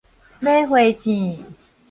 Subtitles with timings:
[0.41, 1.45] 馬花糋